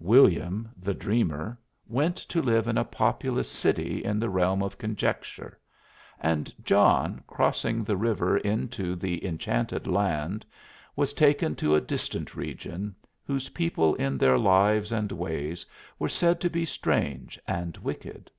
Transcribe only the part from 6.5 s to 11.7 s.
John, crossing the river into the Enchanted Land, was taken